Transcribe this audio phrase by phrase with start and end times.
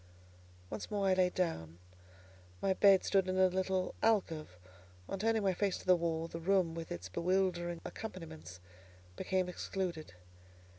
[0.71, 1.77] Once more I lay down.
[2.59, 4.57] My bed stood in a little alcove;
[5.07, 8.59] on turning my face to the wall, the room with its bewildering accompaniments
[9.15, 10.13] became excluded.